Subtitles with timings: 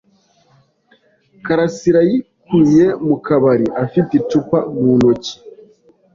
[1.45, 5.33] Karasirayikuye mu kabari afite icupa mu ntoki.